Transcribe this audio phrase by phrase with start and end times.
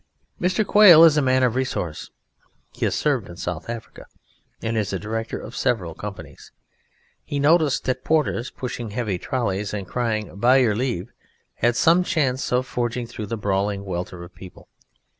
[0.41, 0.65] Mr.
[0.65, 2.09] Quail is a man of resource;
[2.73, 4.07] he has served in South Africa,
[4.59, 6.51] and is a director of several companies.
[7.23, 11.11] He noticed that porters pushing heavy trollies and crying "By your leave"
[11.57, 14.69] had some chance of forging through the brawling welter of people.